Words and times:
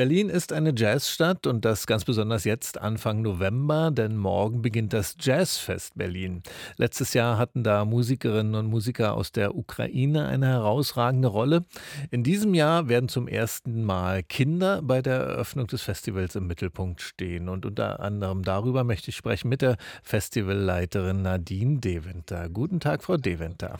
Berlin 0.00 0.30
ist 0.30 0.54
eine 0.54 0.72
Jazzstadt 0.74 1.46
und 1.46 1.66
das 1.66 1.86
ganz 1.86 2.06
besonders 2.06 2.44
jetzt 2.44 2.80
Anfang 2.80 3.20
November, 3.20 3.90
denn 3.90 4.16
morgen 4.16 4.62
beginnt 4.62 4.94
das 4.94 5.14
Jazzfest 5.20 5.92
Berlin. 5.94 6.42
Letztes 6.78 7.12
Jahr 7.12 7.36
hatten 7.36 7.64
da 7.64 7.84
Musikerinnen 7.84 8.54
und 8.54 8.64
Musiker 8.64 9.12
aus 9.12 9.30
der 9.30 9.54
Ukraine 9.54 10.26
eine 10.26 10.46
herausragende 10.46 11.28
Rolle. 11.28 11.66
In 12.10 12.24
diesem 12.24 12.54
Jahr 12.54 12.88
werden 12.88 13.10
zum 13.10 13.28
ersten 13.28 13.84
Mal 13.84 14.22
Kinder 14.22 14.80
bei 14.80 15.02
der 15.02 15.16
Eröffnung 15.16 15.66
des 15.66 15.82
Festivals 15.82 16.34
im 16.34 16.46
Mittelpunkt 16.46 17.02
stehen 17.02 17.50
und 17.50 17.66
unter 17.66 18.00
anderem 18.00 18.42
darüber 18.42 18.84
möchte 18.84 19.10
ich 19.10 19.16
sprechen 19.16 19.50
mit 19.50 19.60
der 19.60 19.76
Festivalleiterin 20.02 21.20
Nadine 21.20 21.78
Deventer. 21.78 22.48
Guten 22.48 22.80
Tag, 22.80 23.04
Frau 23.04 23.18
Deventer. 23.18 23.78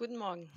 Guten 0.00 0.16
Morgen. 0.16 0.48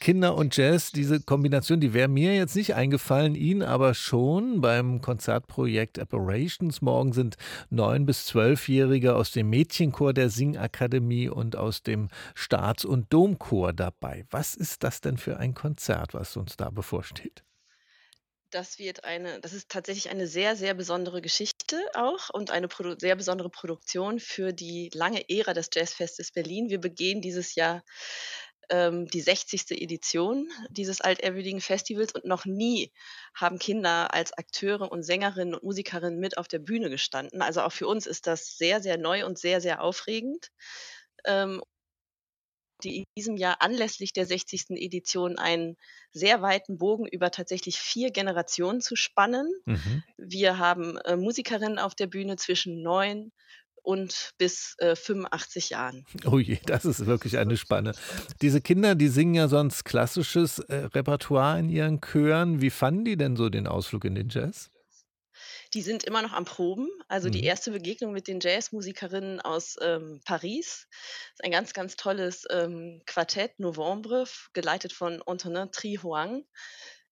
Kinder 0.00 0.34
und 0.34 0.56
Jazz, 0.56 0.90
diese 0.90 1.20
Kombination, 1.20 1.78
die 1.78 1.94
wäre 1.94 2.08
mir 2.08 2.34
jetzt 2.34 2.56
nicht 2.56 2.74
eingefallen, 2.74 3.36
Ihnen 3.36 3.62
aber 3.62 3.94
schon 3.94 4.60
beim 4.60 5.00
Konzertprojekt 5.00 6.00
Operations. 6.00 6.82
Morgen 6.82 7.12
sind 7.12 7.36
neun 7.70 8.06
bis 8.06 8.26
zwölfjährige 8.26 9.14
aus 9.14 9.30
dem 9.30 9.50
Mädchenchor 9.50 10.12
der 10.12 10.30
Singakademie 10.30 11.28
und 11.28 11.54
aus 11.54 11.84
dem 11.84 12.08
Staats- 12.34 12.84
und 12.84 13.12
Domchor 13.12 13.72
dabei. 13.72 14.26
Was 14.30 14.56
ist 14.56 14.82
das 14.82 15.00
denn 15.00 15.16
für 15.16 15.36
ein 15.36 15.54
Konzert, 15.54 16.12
was 16.12 16.36
uns 16.36 16.56
da 16.56 16.68
bevorsteht? 16.70 17.44
Das 18.50 18.80
wird 18.80 19.04
eine, 19.04 19.40
das 19.40 19.52
ist 19.52 19.70
tatsächlich 19.70 20.10
eine 20.10 20.26
sehr, 20.26 20.56
sehr 20.56 20.74
besondere 20.74 21.22
Geschichte 21.22 21.80
auch 21.94 22.30
und 22.30 22.50
eine 22.50 22.66
Produ 22.66 22.96
sehr 22.98 23.14
besondere 23.14 23.48
Produktion 23.48 24.18
für 24.18 24.52
die 24.52 24.90
lange 24.92 25.24
Ära 25.30 25.54
des 25.54 25.70
Jazzfestes 25.72 26.32
Berlin. 26.32 26.68
Wir 26.68 26.80
begehen 26.80 27.22
dieses 27.22 27.54
Jahr 27.54 27.82
ähm, 28.72 29.06
die 29.06 29.20
60. 29.20 29.70
Edition 29.70 30.48
dieses 30.70 31.02
altehrwürdigen 31.02 31.60
Festivals 31.60 32.14
und 32.14 32.24
noch 32.24 32.46
nie 32.46 32.90
haben 33.34 33.58
Kinder 33.58 34.12
als 34.14 34.32
Akteure 34.32 34.90
und 34.90 35.02
Sängerinnen 35.02 35.54
und 35.54 35.62
Musikerinnen 35.62 36.18
mit 36.18 36.38
auf 36.38 36.48
der 36.48 36.58
Bühne 36.58 36.88
gestanden. 36.88 37.42
Also 37.42 37.60
auch 37.60 37.72
für 37.72 37.86
uns 37.86 38.06
ist 38.06 38.26
das 38.26 38.56
sehr, 38.56 38.80
sehr 38.80 38.96
neu 38.96 39.26
und 39.26 39.38
sehr, 39.38 39.60
sehr 39.60 39.82
aufregend. 39.82 40.50
Ähm, 41.24 41.62
die 42.82 42.98
in 42.98 43.04
diesem 43.16 43.36
Jahr 43.36 43.58
anlässlich 43.60 44.12
der 44.12 44.26
60. 44.26 44.70
Edition 44.70 45.38
einen 45.38 45.76
sehr 46.10 46.42
weiten 46.42 46.78
Bogen 46.78 47.06
über 47.06 47.30
tatsächlich 47.30 47.78
vier 47.78 48.10
Generationen 48.10 48.80
zu 48.80 48.96
spannen. 48.96 49.48
Mhm. 49.66 50.02
Wir 50.16 50.58
haben 50.58 50.96
äh, 50.98 51.16
Musikerinnen 51.16 51.78
auf 51.78 51.94
der 51.94 52.08
Bühne 52.08 52.36
zwischen 52.36 52.82
neun 52.82 53.30
und 53.82 54.32
bis 54.38 54.74
äh, 54.78 54.96
85 54.96 55.70
Jahren. 55.70 56.04
Oh 56.24 56.38
je, 56.38 56.58
das 56.66 56.84
ist 56.84 57.06
wirklich 57.06 57.38
eine 57.38 57.56
Spanne. 57.56 57.92
Diese 58.42 58.60
Kinder, 58.60 58.94
die 58.94 59.08
singen 59.08 59.34
ja 59.34 59.48
sonst 59.48 59.84
klassisches 59.84 60.60
äh, 60.60 60.88
Repertoire 60.94 61.58
in 61.58 61.68
ihren 61.68 62.00
Chören. 62.00 62.60
Wie 62.60 62.70
fanden 62.70 63.04
die 63.04 63.16
denn 63.16 63.36
so 63.36 63.48
den 63.48 63.66
Ausflug 63.66 64.04
in 64.04 64.14
den 64.14 64.28
Jazz? 64.28 64.70
Die 65.74 65.82
sind 65.82 66.04
immer 66.04 66.22
noch 66.22 66.32
am 66.32 66.44
Proben. 66.44 66.88
Also 67.08 67.28
mhm. 67.28 67.32
die 67.32 67.44
erste 67.44 67.70
Begegnung 67.70 68.12
mit 68.12 68.28
den 68.28 68.40
Jazzmusikerinnen 68.40 69.40
aus 69.40 69.76
ähm, 69.80 70.20
Paris. 70.24 70.86
Das 70.90 71.32
ist 71.34 71.44
ein 71.44 71.50
ganz, 71.50 71.72
ganz 71.72 71.96
tolles 71.96 72.44
ähm, 72.50 73.02
Quartett, 73.06 73.58
Novembre, 73.58 74.24
geleitet 74.52 74.92
von 74.92 75.22
Antonin 75.26 75.72
Trihuang. 75.72 76.44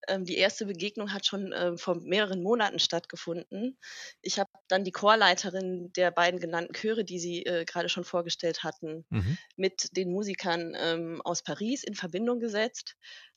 Ähm, 0.09 0.25
die 0.25 0.37
erste 0.37 0.67
Begegnung 0.67 1.13
hat 1.13 1.27
schon 1.27 1.53
ähm, 1.57 1.79
vor 1.79 1.97
mehreren 1.97 2.43
Monaten 2.43 2.79
stattgefunden. 2.79 3.79
Ich 4.23 4.39
habe 4.39 4.51
dann 4.69 4.85
die 4.85 4.93
Chorleiterin 4.93 5.93
der 5.95 6.11
beiden 6.11 6.41
genannten 6.41 6.75
Chöre, 6.75 7.05
die 7.05 7.19
Sie 7.19 7.45
äh, 7.45 7.65
gerade 7.65 7.89
schon 7.89 8.05
vorgestellt 8.05 8.65
hatten, 8.65 9.05
mhm. 9.11 9.39
mit 9.57 9.97
den 9.97 10.11
Musikern 10.11 10.75
ähm, 10.77 11.21
aus 11.25 11.43
Paris 11.43 11.85
in 11.85 11.95
Verbindung 11.95 12.41
gesetzt, 12.41 12.97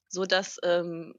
sodass 0.10 0.58
ähm, 0.64 1.16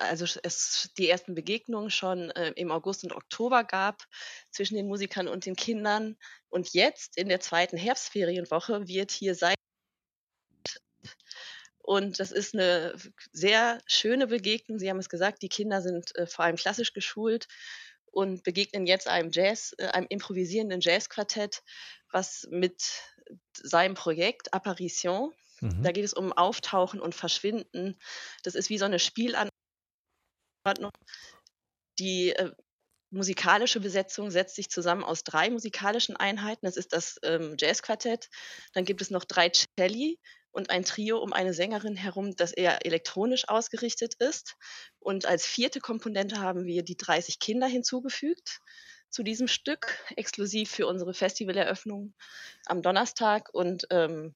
also 0.00 0.26
es 0.42 0.90
die 0.98 1.08
ersten 1.08 1.34
Begegnungen 1.34 1.90
schon 1.90 2.30
äh, 2.32 2.52
im 2.56 2.70
August 2.70 3.04
und 3.04 3.12
Oktober 3.12 3.64
gab 3.64 4.02
zwischen 4.50 4.76
den 4.76 4.86
Musikern 4.86 5.28
und 5.28 5.46
den 5.46 5.56
Kindern. 5.56 6.16
Und 6.48 6.74
jetzt 6.74 7.16
in 7.16 7.28
der 7.28 7.40
zweiten 7.40 7.76
Herbstferienwoche 7.76 8.86
wird 8.86 9.10
hier 9.10 9.34
seit 9.34 9.56
und 11.88 12.20
das 12.20 12.32
ist 12.32 12.52
eine 12.52 12.92
sehr 13.32 13.80
schöne 13.86 14.26
Begegnung. 14.26 14.78
Sie 14.78 14.90
haben 14.90 14.98
es 14.98 15.08
gesagt, 15.08 15.40
die 15.40 15.48
Kinder 15.48 15.80
sind 15.80 16.14
äh, 16.16 16.26
vor 16.26 16.44
allem 16.44 16.56
klassisch 16.56 16.92
geschult 16.92 17.48
und 18.10 18.42
begegnen 18.42 18.86
jetzt 18.86 19.08
einem 19.08 19.30
Jazz, 19.32 19.74
äh, 19.78 19.86
einem 19.86 20.06
improvisierenden 20.10 20.82
Jazzquartett, 20.82 21.62
was 22.12 22.46
mit 22.50 22.82
seinem 23.54 23.94
Projekt 23.94 24.52
Apparition, 24.52 25.32
mhm. 25.62 25.82
da 25.82 25.90
geht 25.90 26.04
es 26.04 26.12
um 26.12 26.34
Auftauchen 26.34 27.00
und 27.00 27.14
Verschwinden. 27.14 27.98
Das 28.42 28.54
ist 28.54 28.68
wie 28.68 28.76
so 28.76 28.84
eine 28.84 28.98
Spielanordnung. 28.98 29.50
Die 31.98 32.32
äh, 32.32 32.52
musikalische 33.10 33.80
Besetzung 33.80 34.30
setzt 34.30 34.56
sich 34.56 34.68
zusammen 34.70 35.04
aus 35.04 35.24
drei 35.24 35.50
musikalischen 35.50 36.16
Einheiten. 36.16 36.66
Das 36.66 36.76
ist 36.76 36.92
das 36.92 37.18
ähm, 37.22 37.56
Jazzquartett. 37.58 38.28
Dann 38.72 38.84
gibt 38.84 39.00
es 39.00 39.10
noch 39.10 39.24
drei 39.24 39.50
Celli, 39.50 40.18
und 40.50 40.70
ein 40.70 40.84
Trio 40.84 41.18
um 41.18 41.32
eine 41.32 41.54
Sängerin 41.54 41.96
herum, 41.96 42.34
das 42.34 42.52
eher 42.52 42.84
elektronisch 42.84 43.48
ausgerichtet 43.48 44.14
ist. 44.18 44.56
Und 44.98 45.26
als 45.26 45.46
vierte 45.46 45.80
Komponente 45.80 46.40
haben 46.40 46.64
wir 46.64 46.82
die 46.82 46.96
30 46.96 47.38
Kinder 47.38 47.66
hinzugefügt 47.66 48.60
zu 49.10 49.22
diesem 49.22 49.48
Stück, 49.48 49.98
exklusiv 50.16 50.70
für 50.70 50.86
unsere 50.86 51.14
Festivaleröffnung 51.14 52.14
am 52.66 52.82
Donnerstag. 52.82 53.50
Und 53.52 53.86
ähm, 53.90 54.34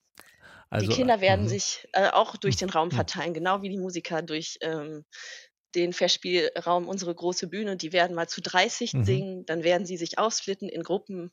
also, 0.71 0.87
die 0.87 0.94
Kinder 0.94 1.21
werden 1.21 1.47
mhm. 1.47 1.49
sich 1.49 1.88
äh, 1.93 2.09
auch 2.09 2.37
durch 2.37 2.56
den 2.56 2.71
Raum 2.71 2.88
mhm. 2.88 2.93
verteilen, 2.93 3.34
genau 3.34 3.62
wie 3.62 3.69
die 3.69 3.78
Musiker 3.78 4.22
durch 4.22 4.59
ähm, 4.61 5.05
den 5.75 5.93
Festspielraum, 5.93 6.88
unsere 6.88 7.15
große 7.15 7.49
Bühne, 7.49 7.77
die 7.77 7.93
werden 7.93 8.15
mal 8.15 8.28
zu 8.28 8.41
30 8.41 8.94
mhm. 8.94 9.05
singen, 9.05 9.47
dann 9.47 9.65
werden 9.65 9.87
sie 9.87 9.97
sich 9.97 10.19
aufsplitten 10.19 10.69
in 10.69 10.83
Gruppen. 10.83 11.33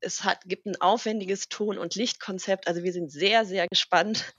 Es 0.00 0.24
hat, 0.24 0.42
gibt 0.44 0.66
ein 0.66 0.80
aufwendiges 0.80 1.48
Ton- 1.48 1.78
und 1.78 1.94
Lichtkonzept. 1.94 2.68
Also 2.68 2.82
wir 2.82 2.92
sind 2.92 3.10
sehr, 3.10 3.44
sehr 3.44 3.66
gespannt, 3.68 4.34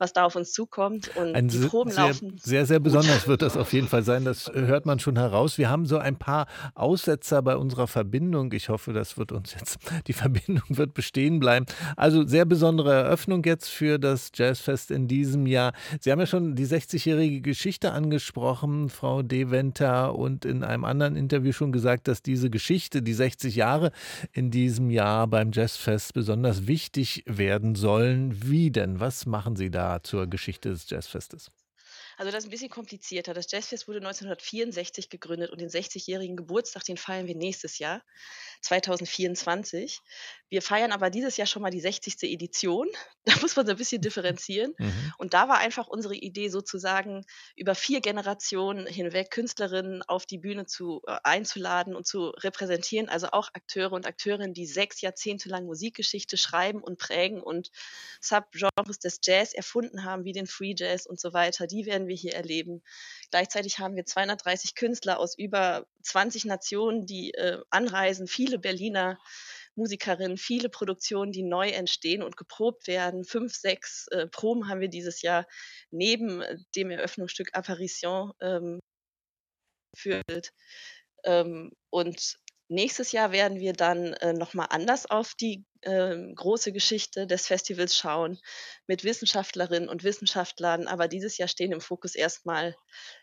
was 0.00 0.12
da 0.14 0.24
auf 0.24 0.34
uns 0.34 0.52
zukommt. 0.52 1.14
Und 1.16 1.34
ein 1.34 1.48
die 1.48 1.58
Proben 1.58 1.90
sehr, 1.90 2.06
laufen. 2.06 2.36
Sehr, 2.42 2.64
sehr 2.66 2.80
besonders 2.80 3.28
wird 3.28 3.42
das 3.42 3.56
auf 3.56 3.72
jeden 3.72 3.86
Fall 3.86 4.02
sein. 4.02 4.24
Das 4.24 4.50
hört 4.52 4.86
man 4.86 4.98
schon 4.98 5.16
heraus. 5.16 5.58
Wir 5.58 5.68
haben 5.68 5.84
so 5.84 5.98
ein 5.98 6.16
paar 6.16 6.46
Aussetzer 6.74 7.42
bei 7.42 7.56
unserer 7.56 7.86
Verbindung. 7.86 8.52
Ich 8.52 8.70
hoffe, 8.70 8.92
das 8.92 9.18
wird 9.18 9.30
uns 9.30 9.54
jetzt, 9.54 9.78
die 10.06 10.12
Verbindung 10.14 10.64
wird 10.70 10.94
bestehen 10.94 11.38
bleiben. 11.38 11.66
Also 11.96 12.26
sehr 12.26 12.46
besondere 12.46 12.92
Eröffnung 12.92 13.44
jetzt 13.44 13.68
für 13.68 13.98
das 13.98 14.32
Jazzfest 14.34 14.90
in 14.90 15.06
diesem 15.06 15.46
Jahr. 15.46 15.72
Sie 16.00 16.10
haben 16.10 16.18
ja 16.18 16.26
schon 16.26 16.54
die 16.56 16.66
60-jährige 16.66 17.42
Geschichte 17.42 17.92
angesprochen, 17.92 18.88
Frau 18.88 19.22
Deventer, 19.22 20.14
und 20.14 20.44
in 20.44 20.64
einem 20.64 20.84
anderen 20.84 21.16
Interview 21.16 21.52
schon 21.52 21.72
gesagt, 21.72 22.08
dass 22.08 22.22
diese 22.22 22.48
Geschichte, 22.48 23.02
die 23.02 23.12
60 23.12 23.54
Jahre 23.54 23.92
in 24.32 24.50
diesem 24.50 24.90
Jahr 24.90 25.26
beim 25.26 25.50
Jazzfest 25.52 26.14
besonders 26.14 26.66
wichtig 26.66 27.22
werden 27.26 27.74
sollen. 27.74 28.34
Wie 28.42 28.70
denn? 28.70 28.98
Was 29.00 29.26
machen 29.26 29.56
Sie 29.56 29.70
da? 29.70 29.89
Zur 29.98 30.26
Geschichte 30.26 30.70
des 30.70 30.88
Jazzfestes? 30.88 31.50
Also 32.16 32.30
das 32.30 32.44
ist 32.44 32.48
ein 32.48 32.50
bisschen 32.50 32.70
komplizierter. 32.70 33.34
Das 33.34 33.50
Jazzfest 33.50 33.88
wurde 33.88 33.98
1964 33.98 35.08
gegründet 35.08 35.50
und 35.50 35.60
den 35.60 35.70
60-jährigen 35.70 36.36
Geburtstag, 36.36 36.84
den 36.84 36.96
feiern 36.96 37.26
wir 37.26 37.34
nächstes 37.34 37.78
Jahr, 37.78 38.02
2024. 38.60 40.00
Wir 40.50 40.62
feiern 40.62 40.90
aber 40.90 41.10
dieses 41.10 41.36
Jahr 41.36 41.46
schon 41.46 41.62
mal 41.62 41.70
die 41.70 41.80
60. 41.80 42.22
Edition. 42.24 42.88
Da 43.26 43.34
muss 43.42 43.54
man 43.54 43.66
so 43.66 43.72
ein 43.72 43.76
bisschen 43.76 44.00
differenzieren. 44.00 44.74
Mhm. 44.78 45.12
Und 45.18 45.34
da 45.34 45.46
war 45.46 45.58
einfach 45.58 45.88
unsere 45.88 46.14
Idee 46.14 46.48
sozusagen, 46.48 47.26
über 47.54 47.74
vier 47.74 48.00
Generationen 48.00 48.86
hinweg 48.86 49.30
Künstlerinnen 49.30 50.02
auf 50.02 50.24
die 50.24 50.38
Bühne 50.38 50.64
zu, 50.64 51.02
äh, 51.06 51.18
einzuladen 51.22 51.94
und 51.94 52.06
zu 52.06 52.30
repräsentieren. 52.30 53.10
Also 53.10 53.28
auch 53.32 53.50
Akteure 53.52 53.92
und 53.92 54.06
Akteurinnen, 54.06 54.54
die 54.54 54.64
sechs 54.66 55.02
Jahrzehnte 55.02 55.50
lang 55.50 55.66
Musikgeschichte 55.66 56.38
schreiben 56.38 56.82
und 56.82 56.98
prägen 56.98 57.42
und 57.42 57.70
Subgenres 58.22 58.98
des 58.98 59.20
Jazz 59.22 59.52
erfunden 59.52 60.04
haben, 60.04 60.24
wie 60.24 60.32
den 60.32 60.46
Free 60.46 60.74
Jazz 60.76 61.04
und 61.04 61.20
so 61.20 61.34
weiter. 61.34 61.66
Die 61.66 61.84
werden 61.84 62.08
wir 62.08 62.16
hier 62.16 62.34
erleben. 62.34 62.82
Gleichzeitig 63.30 63.78
haben 63.78 63.96
wir 63.96 64.06
230 64.06 64.74
Künstler 64.74 65.18
aus 65.18 65.36
über 65.36 65.86
20 66.02 66.46
Nationen, 66.46 67.04
die 67.04 67.34
äh, 67.34 67.58
anreisen, 67.68 68.26
viele 68.26 68.58
Berliner 68.58 69.18
Musikerinnen, 69.80 70.36
viele 70.36 70.68
Produktionen, 70.68 71.32
die 71.32 71.42
neu 71.42 71.70
entstehen 71.70 72.22
und 72.22 72.36
geprobt 72.36 72.86
werden. 72.86 73.24
Fünf, 73.24 73.54
sechs 73.54 74.06
äh, 74.08 74.26
Proben 74.26 74.68
haben 74.68 74.80
wir 74.80 74.88
dieses 74.88 75.22
Jahr 75.22 75.46
neben 75.90 76.42
äh, 76.42 76.58
dem 76.76 76.90
Eröffnungsstück 76.90 77.48
Apparition 77.54 78.32
ähm, 78.40 78.80
geführt. 79.94 80.52
Ähm, 81.24 81.72
und 81.90 82.38
nächstes 82.68 83.12
Jahr 83.12 83.32
werden 83.32 83.58
wir 83.58 83.72
dann 83.72 84.12
äh, 84.14 84.32
nochmal 84.32 84.68
anders 84.70 85.06
auf 85.06 85.34
die 85.34 85.64
äh, 85.82 86.16
große 86.34 86.72
Geschichte 86.72 87.26
des 87.26 87.46
Festivals 87.46 87.96
schauen, 87.96 88.38
mit 88.86 89.02
Wissenschaftlerinnen 89.02 89.88
und 89.88 90.04
Wissenschaftlern. 90.04 90.86
Aber 90.86 91.08
dieses 91.08 91.38
Jahr 91.38 91.48
stehen 91.48 91.72
im 91.72 91.80
Fokus 91.80 92.14
erstmal 92.14 92.76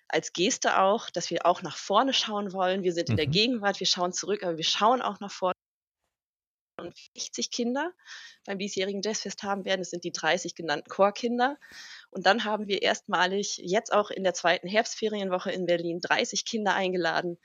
als 0.08 0.34
Geste 0.34 0.80
auch, 0.80 1.10
dass 1.10 1.30
wir 1.30 1.46
auch 1.46 1.62
nach 1.62 1.78
vorne 1.78 2.14
schauen 2.14 2.54
wollen. 2.54 2.84
Wir 2.84 2.94
sind 2.94 3.10
in 3.10 3.18
der 3.18 3.28
mhm. 3.28 3.32
Gegenwart, 3.32 3.80
wir 3.80 3.88
schauen 3.88 4.14
zurück, 4.14 4.44
aber 4.44 4.58
wir 4.58 4.66
schauen 4.66 5.02
auch 5.02 5.20
nach 5.20 5.32
vorne. 5.32 5.54
Und 6.88 6.98
60 7.16 7.52
Kinder 7.52 7.94
beim 8.46 8.58
diesjährigen 8.58 9.02
Jazzfest 9.02 9.44
haben 9.44 9.66
werden. 9.66 9.82
Es 9.82 9.90
sind 9.90 10.04
die 10.04 10.12
30 10.12 10.56
genannten 10.56 10.90
Chorkinder. 10.90 11.58
Und 12.10 12.26
dann 12.26 12.44
haben 12.44 12.68
wir 12.68 12.82
erstmalig 12.82 13.58
jetzt 13.64 13.94
auch 13.94 14.10
in 14.10 14.24
der 14.24 14.34
zweiten 14.34 14.68
Herbstferienwoche 14.68 15.52
in 15.52 15.66
Berlin 15.66 16.00
30 16.02 16.46
Kinder 16.46 16.74
eingeladen, 16.74 17.38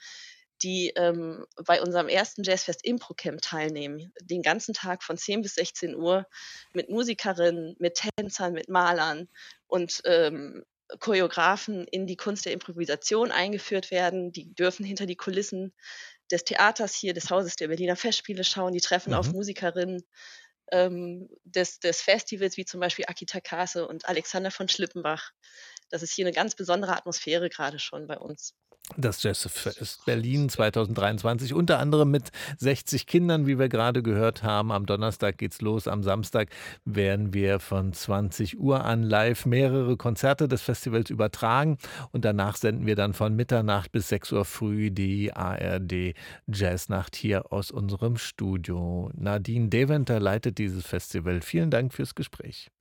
die 0.62 0.92
ähm, 0.96 1.44
bei 1.66 1.82
unserem 1.82 2.08
ersten 2.08 2.44
Jazzfest 2.44 2.84
Improcamp 2.84 3.42
teilnehmen. 3.42 4.12
Den 4.22 4.42
ganzen 4.42 4.74
Tag 4.74 5.02
von 5.02 5.16
10 5.16 5.42
bis 5.42 5.54
16 5.56 5.96
Uhr 5.96 6.26
mit 6.72 6.88
Musikerinnen, 6.88 7.76
mit 7.78 8.00
Tänzern, 8.16 8.52
mit 8.52 8.68
Malern 8.68 9.28
und 9.66 10.02
ähm, 10.04 10.64
Choreografen 11.00 11.86
in 11.88 12.06
die 12.06 12.16
Kunst 12.16 12.44
der 12.44 12.52
Improvisation 12.52 13.30
eingeführt 13.30 13.90
werden. 13.90 14.32
Die 14.32 14.54
dürfen 14.54 14.84
hinter 14.84 15.06
die 15.06 15.16
Kulissen 15.16 15.72
des 16.32 16.44
Theaters 16.44 16.94
hier, 16.94 17.14
des 17.14 17.31
Hauses 17.31 17.56
der 17.56 17.69
Berliner 17.69 17.96
Festspiele 17.96 18.43
schauen. 18.43 18.73
Die 18.73 18.81
treffen 18.81 19.11
mhm. 19.11 19.17
auf 19.17 19.32
Musikerinnen 19.32 20.02
ähm, 20.73 21.29
des, 21.44 21.79
des 21.79 22.00
Festivals, 22.00 22.56
wie 22.56 22.64
zum 22.64 22.81
Beispiel 22.81 23.05
Akita 23.06 23.40
Kase 23.40 23.87
und 23.87 24.06
Alexander 24.06 24.50
von 24.50 24.69
Schlippenbach. 24.69 25.31
Das 25.92 26.02
ist 26.02 26.14
hier 26.14 26.24
eine 26.24 26.34
ganz 26.34 26.54
besondere 26.54 26.96
Atmosphäre 26.96 27.50
gerade 27.50 27.78
schon 27.78 28.06
bei 28.06 28.18
uns. 28.18 28.54
Das 28.96 29.22
Jazzfest 29.22 30.04
Berlin 30.06 30.48
2023, 30.48 31.54
unter 31.54 31.78
anderem 31.78 32.10
mit 32.10 32.30
60 32.58 33.06
Kindern, 33.06 33.46
wie 33.46 33.58
wir 33.58 33.68
gerade 33.68 34.02
gehört 34.02 34.42
haben. 34.42 34.72
Am 34.72 34.86
Donnerstag 34.86 35.38
geht's 35.38 35.60
los, 35.60 35.86
am 35.86 36.02
Samstag 36.02 36.48
werden 36.84 37.32
wir 37.32 37.60
von 37.60 37.92
20 37.92 38.58
Uhr 38.58 38.84
an 38.84 39.02
live 39.02 39.46
mehrere 39.46 39.96
Konzerte 39.96 40.48
des 40.48 40.62
Festivals 40.62 41.10
übertragen 41.10 41.76
und 42.10 42.24
danach 42.24 42.56
senden 42.56 42.86
wir 42.86 42.96
dann 42.96 43.12
von 43.12 43.36
Mitternacht 43.36 43.92
bis 43.92 44.08
6 44.08 44.32
Uhr 44.32 44.44
früh 44.44 44.90
die 44.90 45.32
ARD 45.32 46.14
Jazznacht 46.46 47.16
hier 47.16 47.52
aus 47.52 47.70
unserem 47.70 48.16
Studio. 48.16 49.10
Nadine 49.14 49.68
Deventer 49.68 50.20
leitet 50.20 50.58
dieses 50.58 50.86
Festival. 50.86 51.42
Vielen 51.42 51.70
Dank 51.70 51.94
fürs 51.94 52.14
Gespräch. 52.14 52.72